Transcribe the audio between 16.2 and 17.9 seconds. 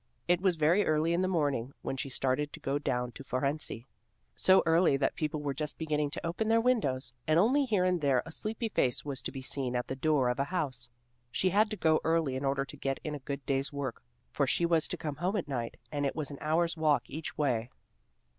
an hour's walk each way.